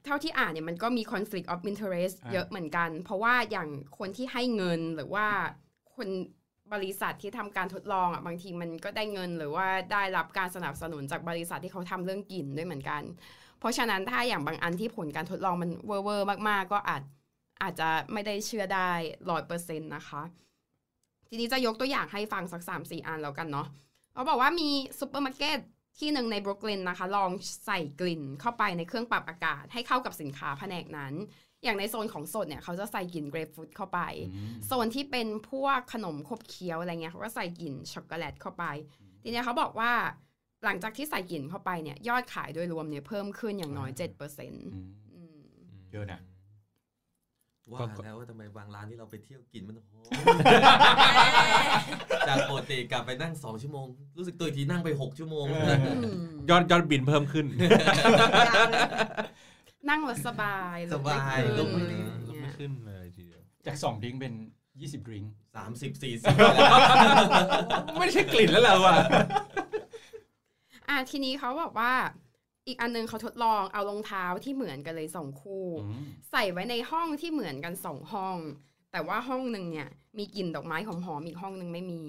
[0.05, 3.69] เท่าที่อ่านเนี่ยมันก็มี conflict of interest อ่าเยอะเหมือนกัน เพราะว่าอย่าง
[3.99, 5.27] คนที่ให้เงินหรือว่า
[5.95, 6.09] คน
[6.73, 13.01] บริษัทที่ทำการทดลองอะบางทีมันก็ได้เงินหรือว่าได้รับการสนับสนุนจากบริษัทที่เขาทำเรื่องกลิ่นด้วยเหมือนกัน
[13.59, 17.01] เพราะฉะนั้นถ้าอย่างบางอันที่ผลการทดลองมันเวอร์เวอร์มากๆ ก็อาจ
[17.61, 18.91] อาจจะไม่ได้เชื่อได้
[19.29, 20.21] ร้อยเปอร์เซ็นต์นะคะ
[21.27, 23.67] ทีนี้จะยกตัวอย่างให้ฟังสักสามสี่อันแล้วกันเนาะ
[24.13, 25.59] เขาบอกว่ามีซูเปอร์มาร์เก็ต
[25.99, 27.31] ที่หนึ่งในบรุกลินนะคะ ลอง
[27.65, 31.13] ใส่กลิ่นเข้าไปในเครื่องปรับอากาศ ให้เข้ากับสินค้าแผนกนั้น
[31.63, 33.99] อย่างในโซนของสดเนี่ยเขาจะใส่กลิ่นเกรปฟรุตเข้าไป
[34.65, 38.63] โซนที่เป็นพวกขนมขบเคี้ยวอะไรเงี้ยเขาก็ใส่กลิ่นช็อกโกแลตเข้าไป
[39.23, 39.91] ทีเนี้ยเขาบอกว่า
[40.65, 45.39] หลังจากที่ใส่กลิ่นเข้าไปเนี่ยยอดขายโดยรวมเนี่ยเพิ่มขึ้นอย่างน้อย7%เอืม
[45.91, 46.19] เยอะนะ
[47.71, 50.09] ว่าแล้วว่าทำไมบางร้านที่เราไปเที่ยวกินมันหอม
[52.27, 53.85] จากปกติกลับไปนั่งสองชั่วโมง
[54.17, 55.75] รู้สึกตัวอีกทีนั่งไปหกชั่วโมงเออ
[56.49, 57.45] ยอดยอดบินเพิ่มขึ้น
[59.89, 64.33] นั่งแล้วสบายสบายลุลุกกไม่ไม่ขึ้นขึ้นอะไรไม่เงี้ยขึ้นเลยทีเดียวจากสองดริงก์เป็น
[64.69, 66.35] 20ดริงก์สามสิบสี่สิบ
[67.99, 68.95] ไม่ใช่กลิ่นแล้วเหรอวะ
[70.89, 71.93] อะทีนี้เขาบอกว่า
[72.67, 75.65] อีกอันนึงเขาทดลองเอารองเท้าที่เหมือนกันเลยสองคู่
[76.31, 78.37] ใส่ไว้ในห้องที่เหมือนกันสองห้อง
[78.91, 82.03] แต่ว่าห้องหนึ่งเนี่ย มีกลิ่นดอกไม้หอมๆอีกห้องหนึ่งไม่มี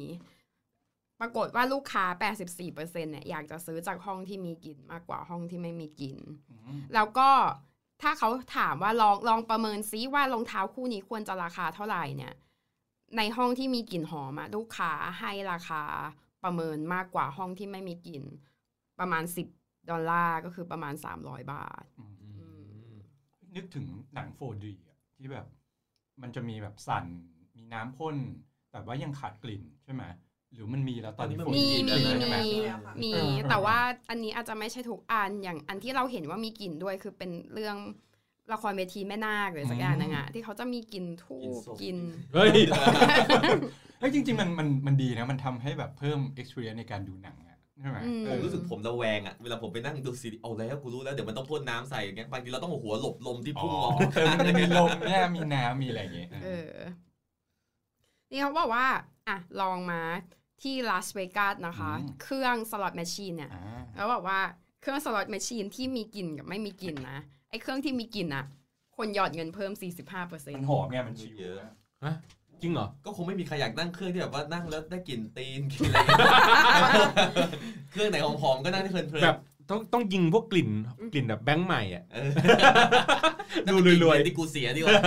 [1.20, 2.04] ปรากฏว่าลูกค้า
[2.48, 6.18] 84%เนี่ยอยากจะซื้อจากห้องที่มีกลิ่นมากกว่าห้องที่ไม่มีกลิ่น
[6.94, 7.30] แล้วก็
[8.02, 12.34] ถ้าเขาถามว่าลองลองประเมินซิว่ารองเท้าคู่นี้ควรจะราคาเท่าไหร่เนี่ย
[13.16, 15.82] ในห้องที่มีกลิ่นหอมอะลูกค้าให้ราคา
[16.44, 18.22] ประเมินมากกว่าห้องที่ไม่มีกลิ่น
[19.00, 19.24] ประมาณ
[19.56, 21.84] 10 ดอลลาร์ก็คือประมาณ 300 บาท
[23.56, 25.46] นึกถึงหนัง 4D อะที่แบบ
[26.22, 27.04] มันจะมีแบบสั่น
[27.56, 28.16] มีน้ำพ่น
[28.72, 30.04] แต่ว่ายังขาดกลิ่นใช่ไหม
[30.52, 32.58] หรือมันมีแล้วตอนนี้มัน 4D มีกลิ่มีนใช่ไหมมี
[33.02, 33.78] มีเออแต่ว่า
[34.10, 37.76] อันนี้อาจจะไม่ใช่ทุกอันอย่างอันที่เราเห็นว่ามีกลิ่นด้วยคือเป็นเรื่อง
[38.52, 41.98] ละครเวทีแม่นาคหรือสักอย่างนึงอะที่เขาจะมีกลิ่นทูกลิ่นบศพกลิ่น
[42.34, 42.50] เฮ้ย
[43.98, 47.47] เฮ้ยจริง ๆ มันมันมันดีนะ มันทำให้แบบเพิ่ม experience ในการดูหนังอะ
[47.80, 56.74] ใช่ไหมอืมเอผมอรู้สึกผมระแวงอะเวลาผมไปนั่งดูซีรีส์เอาแล้วกูรู้แล้วเดี๋ยวมันต้องพ่นน้ำใส่อย่างเงี้ยบางทีเราต้องเอาหัวหลบลมที่พุ่งออกเออมันจะมีลมเนี่ยมีน้ำมีอะไรอย่างเงี้ยเออ
[58.30, 58.86] นี่เขาบอกว่า
[59.28, 60.02] อะลองมา
[60.62, 64.40] ที่ลาสเวกัสนะคะ เครื่อง slot machine เนี่ยอ่าแล้วบอกว่า
[64.80, 67.18] เครื่อง slot machine ที่มีกลิ่นกับไม่มีกลิ่นนะ
[67.50, 68.44] ไอ้เครื่องที่มีกลิ่นอะ
[68.96, 71.56] คนหยอดเงินเพิ่ม 45เปอร์เซ็นต์มันหอมไงมัน chillเยอะ
[72.62, 75.90] จริงเหรอ ก็คงไม่มีใครอยากนั่งเครื่องที่แบบว่านั่งแล้วได้กลิ่นตีนกลิ่น
[76.74, 76.86] อะไร
[77.90, 79.38] เครื่องไหนหอมๆก็นั่งได้เพลินๆแบบ
[79.70, 80.70] ต้องต้องยิงพวกกลิ่น
[81.14, 82.30] กลิ่นแบบแบงค์ใหม่อะเออ
[83.68, 85.00] ดูรวยๆนั่นมันกลิ่นที่กูเสียดีกว่า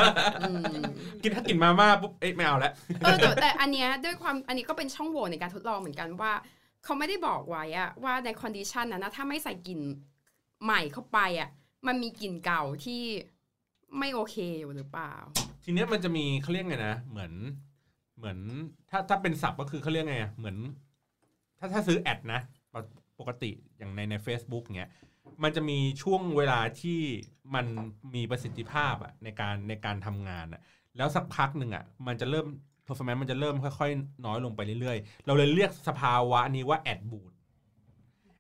[1.24, 6.34] กลิ่นถ้ากลิ่นมาม่าปุ๊บเอ๊ะไม่เอาแล้วเออแต่แต่อันเนี้ยด้วยความอันนี้ก็เป็นช่องโหว่ในการทดลองเหมือนกันว่า
[6.84, 9.80] เขาไม่ได้บอกไว้อะว่าใน condition นั้นนะถ้าไม่ใส่กลิ่น
[10.64, 11.50] ใหม่เข้าไปอะ
[11.88, 13.02] มันมีกลิ่นเก่าที่
[13.98, 15.14] ไม่โอเคอยู่หรือเปล่า
[15.64, 17.34] ทีเนี้ยมันจะมีเขาเรียกไงนะเหมือน
[18.18, 18.38] เหมือน
[18.90, 20.58] ถ้าถ้าเป็นศัพท์ก็คือเขาเรียกไงอะเหมือน
[21.60, 22.42] ถ้าถ้าซื้อ ad นะ
[23.20, 24.92] ปกติอย่างในใน Facebook เงี้ย
[25.44, 27.00] มันจะมีช่วงเวลาที่
[27.56, 27.66] มัน
[28.16, 30.62] มีประสิทธิภาพอะในการในการทำงานอะ
[30.98, 32.48] แล้วสักพักหนึ่งอะมันจะเริ่ม
[32.86, 37.32] performance มันจะเริ่มค่อยๆ น้อยลงไปเรื่อยๆ เราเลยเรียกสภาวะนี้ว่าแอดบูด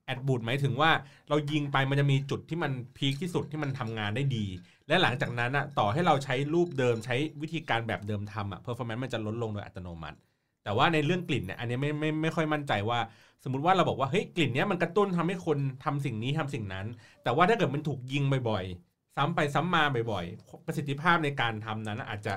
[0.06, 0.92] แอดบูดหมายถึงว่า
[1.30, 4.46] เรายิงไปมันจะมีจุดที่มันพีคที่สุดที่มันทำงานได้ดี
[4.92, 10.18] และหลังจากนั้นอะต่อให้เราใช้รูปเดิมใช้วิธีการแบบเดิมทำอะ performance มันจะลดลงโดยอัตโนมัติ
[10.64, 13.00] แต่ว่าในเรื่องกลิ่นเนี่ยอันนี้ไม่ไม่ไม่ค่อยมั่นใจว่า
[13.44, 16.86] สมมติว่าเราบอกว่าเฮ้ยกลิ่นเนี้ยมันกระตุ้นทำให้คนทำสิ่งนี้ทำสิ่งนั้น
[17.24, 22.34] แต่ว่าถ้าเกิดมันถูกยิงบ่อยๆ ซ้ำไปซ้ำมาบ่อยๆ ประสิทธิภาพในการทำนั้นอาจจะ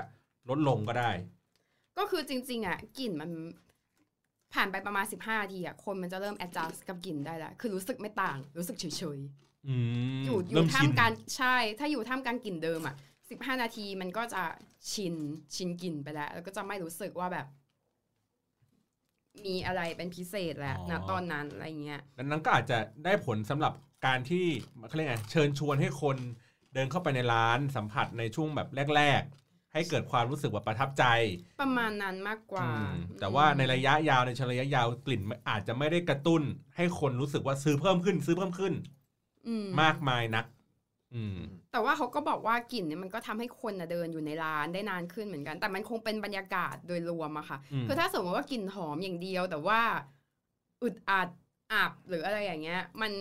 [0.49, 1.11] ลดลงก็ได้
[1.97, 3.31] ก็คือจริง ๆอะกลิ่นมัน
[4.53, 8.85] ผ่านไปประมาณ 15นาทีอะคนมันจะเริ่ม adjust กับกลิ่นได้ล้วคือรู้สึกไม่ต่าง รู้สึกเฉ
[9.17, 9.19] ย
[9.67, 9.75] อื
[10.21, 12.95] มๆอยู่อเริ่ยู่มท่าชิมนกลารใช่ ถ้าอยู่ท่ามกลางกลิ่นเดิมอะ
[13.27, 14.43] 15นาทีมันก็จะ
[14.91, 15.15] ชิน
[15.55, 17.47] ชินกลิ่นไปแล้ว แล้วก็จะไม่รู้สึกว่าแบบ
[19.45, 23.73] มีอะไรเป็นพิเศษแล้วนะตอนนั้นอะไรเงี้ยดังนั้นก็อาจจะได้ผลสำหรับ
[24.05, 24.45] การที่
[24.87, 26.17] เขาเรียกไงเชิญชวนให้คน
[26.73, 31.05] เดินเข้าไปในร้านสัมผัสในช่วงแบบแรก ๆ ให้เกิดความรู้สึกว่าประทับใจ
[31.61, 36.41] ประมาณนั้นมากกว่าอืมแต่ว่าในระยะยาวในเชิงระยะยาวกลิ่นอาจจะไม่ได้กระตุ้น
[36.75, 38.94] ให้คนรู้สึกว่าซื้อเพิ่มขึ้น ซื้อเพิ่มขึ้นอื
[39.65, 40.45] มมากมายนัก
[41.15, 41.37] อืม
[41.71, 49.79] แต่ว่าเขาก็บอกว่ากลิ่นเนี่ยมันก็ทำให้คนน่ะเดินอยู่ในร้านได้นานขึ้นเหมือนกัน แต่มันคงเป็นบรรยากาศโดยรวมอะค่ะอืมคือถ้าสมมติว่ากลิ่นหอมอย่างเดียว แต่ว่า
[50.83, 51.29] อึดอัด
[51.71, 53.13] อับหรืออะไรอย่างเงี้ย มัน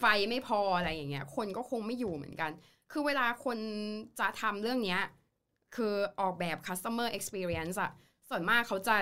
[0.00, 2.50] ไฟไม่พออะไรอย่างเงี้ย คนก็คงไม่อยู่เหมือนกัน
[2.92, 3.58] คือเวลาคน
[4.20, 5.00] จะทำเรื่องเนี้ย
[5.76, 7.90] คือออกแบบ customer experience อะ
[8.28, 8.96] ส่วนมากเขาจะ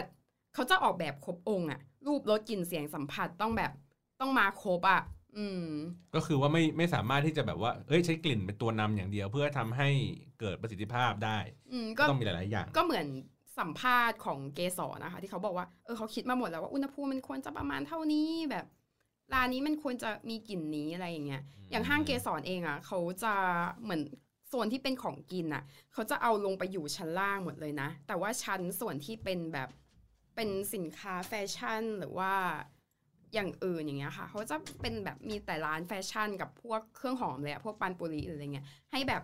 [0.55, 3.73] เขาจะออกแบบครบองค์อะรูปรสกลิ่นเสียงสัมผัสต้องแบบ
[4.21, 5.22] ต้องมาครบอะอืม
[6.15, 9.89] ก็คือว่าไม่ไม่สามารถที่จะแบบว่า เอ้ยใช้กลิ่นเป็นตัวนำอย่างเดียว เพื่อทำให้
[10.41, 11.39] เกิดประสิทธิภาพได้
[11.73, 13.07] อืมก็ก็ต้องมีหลาย ๆ อย่าง ก็เหมือน
[13.59, 18.67] สัมภาษณ์ของเกสรนะคะ ที่เขาบอกว่าเออเขาคิดมาหมดแล้วว่าอุณหภูมิมันควรจะประมาณเท่านี้แบบ
[19.35, 23.35] ร้านนี้มันควรจะมีกลิ่นนี้อะไรอย่างเงี้ย อย่างห้างเกสรเองอะเขาจะ
[23.83, 24.03] เหมือน
[24.49, 29.69] โซนที่เป็นของกินอะ เขาจะเอาลงไปอยู่ชั้นล่างหมดเลยนะ แต่ว่าชั้นส่วนที่เป็นแบบ
[30.35, 32.33] เป็นสินค้าแฟชั่นหรือว่า
[33.35, 39.23] อย่างอื่นอย่างเงี้ยค่ะ เขาจะเป็นแบบมีแต่ร้านแฟชั่นกับพวกเครื่องหอมเลยอะพวกปันปุริหรืออะไรเงี้ยให้แบบ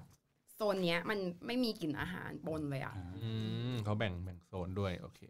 [0.54, 3.30] โซนเนี้ยมันไม่มีกลิ่นอาหารปนเลยอะอื
[3.70, 5.20] มเขาแบ่งแบ่งโซนด้วยโอเค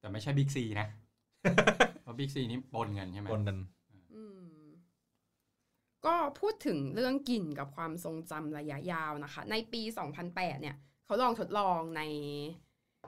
[0.00, 0.88] แต่ไม่ใช่บิ๊กซีนะ
[2.02, 3.56] เพราะบิ๊กซีนี่ปนกันใช่ไหมปนกัน
[4.14, 4.46] อืม
[6.06, 9.82] ก็พูดถึงเรื่องกลิ่นกับความทรงจำระยะยาวนะคะ ในปี
[10.22, 12.02] 2008 เนี่ย เขาลองทดลองใน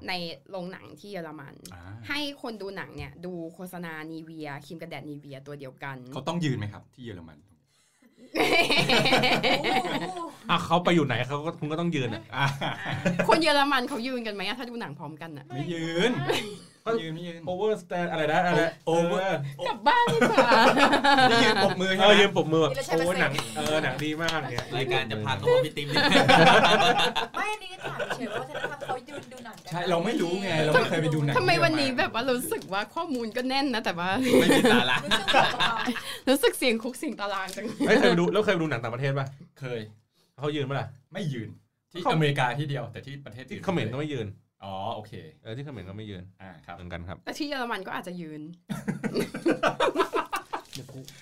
[0.08, 0.12] ใน
[0.50, 7.38] โรงหนังที่เยอรมันอ่าให้คนดูหนังเนี่ย ดูโฆษณานีเวียครีมกันแดดนีเวียตัวเดียวกัน เขาต้องยืนไหมครับ ที่เยอรมัน
[10.50, 12.46] อะเขาไปอยู่ไหนเขาก็คุณก็ต้องยืนอะอ่า
[13.28, 16.12] คนเยอรมันเขายืนกันไหมอะถ้าดูหนังพร้อมกันอะไม่ยืน
[16.88, 20.50] ไม่ยืนไม่ยืนโอเวอร์สแตนอะไรนะอะไรโอเวอร์กลับบ้านดีกว่า
[21.28, 26.26] ไม่ยืนปรบมือเอใช่ไหอมยืนปรบมือนี่เราใช้โอ้เปอร์เซ็นต์หนังเออหนังดีมากเนี่ยรายการจะพาตัวพี่ติ๊มนิดนึง
[27.36, 35.74] ไม่อันนี้ถามเฉยๆว่าวัฒนธรรมเขายืนดูหนังกันใช่เราไม่รู้ไงเราไม่เคยไปดูหนังทำไมวันนี้แบบว่ารู้สึกว่าข้อมูลก็แน่นนะแต่ว่าไม่มีสาระรู้สึกแบบว่า
[36.28, 39.26] รู้สึกเสียงคุกเสียงตารางจังเฮ้ยเคยไปดูแล้วเคยไปดูหนังต่างประเทศป่ะ
[39.60, 39.80] เคย
[40.38, 41.48] เขายืนป่ะล่ะไม่ยืน
[41.92, 44.26] ที่เขาอเมริกาที่เดียวแต่ที่ประเทศที่อื่นเขมรก็ไม่ยืน
[44.64, 48.42] อ๋อโอเคเออที่เขมรก็ไม่ยืนอ่าครับเหมือนกันครับแต่ที่เยอรมันก็อาจจะยืน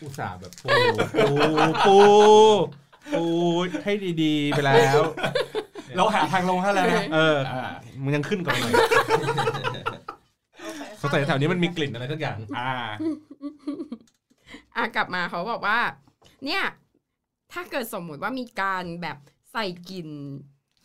[0.02, 0.70] อุตส่าห์แบบปู
[1.18, 1.28] ปู
[1.86, 1.98] ปู
[3.14, 3.24] ปู
[3.84, 5.00] ให้ดีๆไปแล้ว
[5.96, 7.62] เราหาทางลงให้แล้วนะเอออ่า
[8.02, 8.72] มึงยังขึ้นก่อนหน่อย
[10.62, 12.72] โอเคสงสัยแถวนี้มันมีกลิ่นอะไรสักอย่าง อ่า
[14.76, 15.78] อะกลับมาเขาบอกว่า
[16.44, 16.62] เนี่ย
[17.52, 19.18] ถ้าเกิดสมมุติว่ามีการแบบ
[19.52, 20.08] ใส่กลิ่น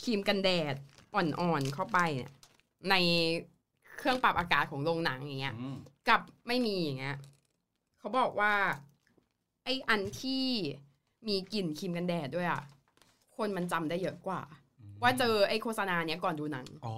[0.02, 0.74] ครีมกันแดด
[1.14, 2.30] อ่อนๆเข้าไปเนี่ย
[2.90, 2.94] ใน
[3.98, 7.16] เครื่องปรับอากาศของโรงหนังอย่างเงี้ยอืมกับไม่มีอย่างเงี้ย
[7.98, 8.52] เขาบอกว่า
[9.64, 10.44] ไออันที่
[11.28, 12.62] มีกลิ่นครีมกันแดดด้วยอะ
[13.36, 14.40] คนมันจำได้เยอะกว่า
[15.02, 16.96] ว่าเจอไอโฆษณาเนี้ยก่อนดูหนัง อ๋อ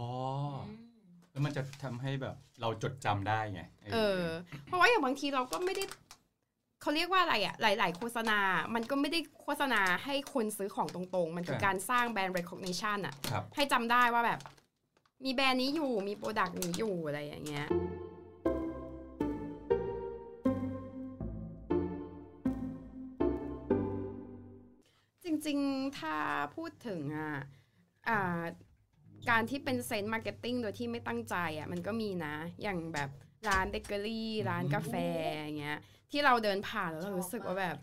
[1.31, 4.23] แล้วมันจะทำให้แบบเราจดจำได้ไงเออ
[4.64, 5.85] เพราะว่าอย่างบางทีเราก็ไม่ได้
[6.81, 8.38] เขาเรียกว่าอะไรอะหลาย ๆ โฆษณา
[8.75, 14.40] มันก็ไม่ได้โฆษณาให้คนซื้อของตรงๆ มันคือการสร้างแบรนด์ recognition อะครับ ให้จำได้ว่าแบบ
[15.24, 17.66] มีแบรนด์นี้อยู่มี product นี้อยู่อะไรอย่างเงี้ย
[25.24, 26.16] จริงๆ ถ้า
[26.56, 27.34] พูดถึงอะ
[28.08, 28.42] อ่า
[29.30, 33.10] การที่เป็น scent marketing โดยที่ไม่ตั้งใจอะมันก็มีนะ อย่างแบบ
[33.48, 34.94] ร้านเบเกอรี่ ร้านกาแฟ
[35.37, 35.78] อย่างเงี้ย
[36.10, 37.76] ที่เราเดินผ่านแล้วเรารู้สึกว่าแบบ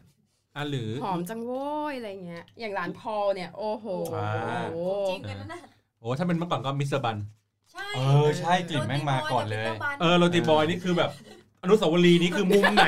[0.56, 4.62] อะหรือหอมจังโว้ยอะไรเงี้ยอย่างร้านพอลเนี่ย โอ้โหอ่า
[5.10, 5.62] จริงกันนะน่ะ
[6.02, 7.18] โอ้ถ้าเป็นเมื่อก่อนก็มิสเตอร์บัน
[7.72, 9.68] ใช่เออใช่กลิ่นแม่งมาก่อนเลย
[10.02, 11.12] เออโรตีบอยนี่คือแบบ
[11.64, 12.88] อนุสาวรีย์นี่คือมุมไหน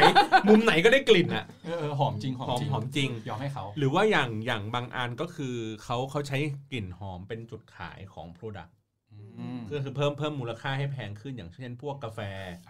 [0.49, 6.37] มุมไหนก็ได้กลิ่นอะเออเออหอมจริงหอมหอมจริงหอมจริงยอมให้เขา หรือว่าอย่างอย่างบางอันก็คือเขาเขาใช้
[6.71, 8.71] กลิ่นหอมเป็นจุดขายของ Product
[9.11, 12.19] อืมก็คือเพิ่มเพิ่มมูลค่าให้แพงขึ้นอย่างเช่นพวกกาแฟ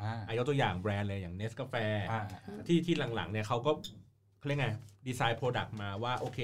[0.02, 1.76] อ่าอายกตัวอย่างแบรนด์เลยอย่างเนสกาแฟ
[2.12, 2.22] อ่า
[2.68, 3.72] ที่ที่หลังๆเนี่ยเขาก็
[4.38, 4.70] เขาเรียกไง
[5.08, 6.40] design product มาว่าโอเค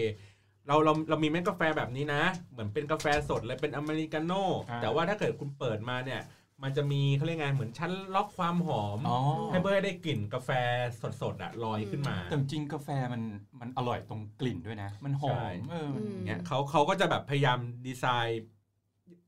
[0.70, 4.44] เราเราเรามีเม็ดกาแฟแบบนี้นะ เหมือนเป็นกาแฟสดเลยเป็นอเมริกาโน่
[4.82, 6.22] แต่ว่าถ้าเกิดคุณเปิดมาเนี่ย
[6.64, 9.20] มันจะมีเขาเรียกไงเหมือนชั้นล็อกความหอมอ๋อ
[9.52, 10.50] ให้เพื่อให้ได้กลิ่นกาแฟ
[11.22, 13.22] สดๆอะลอยขึ้นมา แต่จริงๆกาแฟมัน
[13.60, 18.44] มันอร่อยตรงกลิ่นด้วยนะ มันหอมใช่เอออืมเนี่ยเขาเขาก็จะแบบพยายามดีไซน์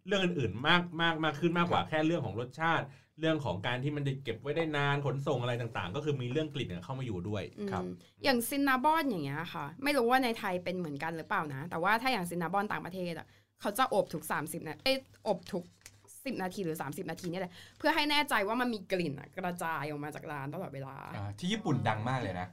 [0.07, 2.85] เรื่องอื่นๆมากมากมากขึ้นมากกว่าแค่เรื่องของรสชาติ
[3.19, 7.83] เรื่องของการที่มันจะเก็บไว้ได้นานขนส่งอะไรต่างๆ ก็คือมีเรื่องกลิ่นเนี่ยเข้ามาอยู่ด้วยอืมครับ
[8.23, 13.27] อย่างซินนาบอนอย่างเงี้ยค่ะ ไม่รู้ว่าในไทยเป็นเหมือนกันหรือเปล่านะ แต่ว่าถ้าอย่างซินนาบอนต่างประเทศอะ
[13.61, 14.97] เขาจะอบทุก 30นาทีเอ้ย
[15.27, 15.63] อบทุก
[16.03, 22.47] 10 นาทีหรือ 30 นาทีเนี่ยแหละเพื่อให้แน่ใจว่ามันมีกลิ่นอะกระจายออกมาจากร้านตลอดเวลาอ่าที่ญี่ปุ่นดังมากเลยนะ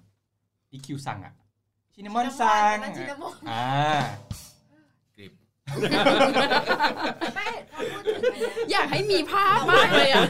[0.73, 1.35] อีคิวซังอะ
[1.95, 3.67] ชินามอนซังชินามอนอ่า
[7.35, 10.25] ไม่ถ้าพูดถึงอันเนี้ยอยากให้มีภาพมากเลยอะ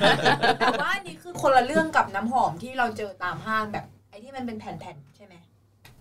[0.59, 5.35] แต่ว่าอันนี้คือคนละเรื่องกับน้ำหอมที่เราเจอตามห้างแบบไอ้ที่มันเป็นแผ่นๆใช่ไหม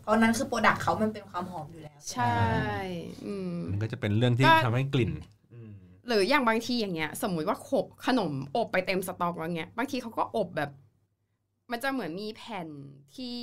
[0.01, 2.35] เพราะนั้นคือโปรดักต์เขามันเป็นความหอมอยู่แล้ว ใช่
[3.25, 5.11] อืม มันก็จะเป็นเรื่องที่ก็ ทำให้กลิ่น
[5.53, 5.69] อืม
[6.07, 10.69] หรืออย่างบางทีอย่างเงี้ย สมมุติว่าขบขนมอบไปเต็มสต็อกแล้วเงี้ย บางทีเขาก็อบแบบ
[11.71, 12.67] มันจะเหมือนมีแผ่น
[13.15, 13.37] ที่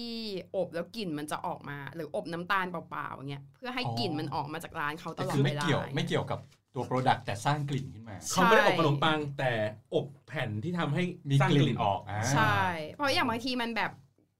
[0.56, 6.38] อบแล้วกลิ่นมันจะออกมา หรืออบน้ำตาลเปล่าๆเงี้ยเพื่อให้กลิ่นมันออกมาจากร้านเขาตแต่ลอดคือเวไม่ลาเกี่ยวไม่เกี่ยวกับ
[6.74, 9.52] ตัว product แต่สร้างกลิ่นขึ้นมาเขาไม่ได้อบขนมปังแต่
[9.94, 12.60] อบแผ่นที่ทำให้มีสร้างกกลิ่ลิ่นนออกอ่าใช่
[12.92, 13.90] เพราะอย่างบางทีมันแบบ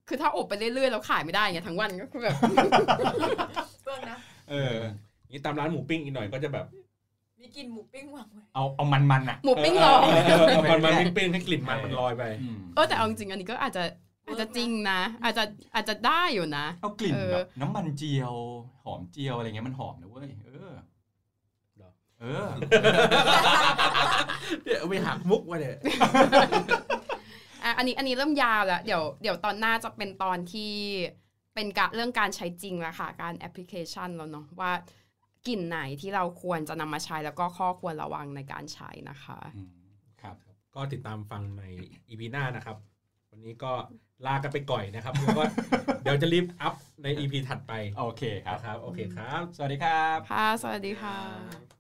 [0.09, 2.35] คือถ้าอบไปเรื่อยๆแล้วขายไม่ได้เงี้ยทั้งวันก็คือแบบ
[3.85, 4.19] เบื้องนะ
[4.51, 4.77] เออ
[5.31, 6.67] นี่ตามร้านหมูปิ้งอีกหน่อยก็จะแบบ
[7.45, 13.83] มีกลิ่นหมูปิ้งวางไว้เอาเอามันมันๆอะหมูปิ้งลองเเเเอามันมันปิ้งๆให้กลิ่นมันมันลอยไปอืมเออแต่เอาจริงๆอันนี้ก็อาจจะ
[14.27, 18.35] อาจจะจริงนะ อาจจะอาจจะได้อยู่นะ เอากลิ่นเออแบบน้ำมันเจียว
[18.85, 20.73] หอมเจียวอะไรเงี้ยมันหอมนะเว้ยเออ
[21.77, 22.47] เหรอเออ
[24.63, 25.77] เดี๋ยวเอาไปหักมุกมาเนี่ย
[27.65, 30.73] อะอันนี้อันนี้เริ่มยาวแล้ว เดี๋ยวเดี๋ยวตอนหน้าจะเป็นตอนที่
[31.55, 34.73] เป็นกะเรื่องการใช้จริงแล้วค่ะ การแอปพลิเคชันแล้วเนาะว่า
[35.49, 39.71] กลิ่นไหนที่เราควรจะนำมาใช้แล้วก็ข้อควรระวังในการใช้นะคะอืม
[40.23, 40.37] ครับ
[40.75, 41.65] ก็ติดตามฟังใน
[42.09, 42.77] อีพีหน้านะครับ
[43.31, 43.73] วันนี้ก็
[44.27, 45.43] ลากันไปก่อยนะครับแล้วก็
[46.03, 51.74] เดี๋ยวจะรีบอัพในอีพีถัดไป โอเคครับนะครับ โอเคครับ สวัสดีครับ ค่ะ สวัสดีค่ะ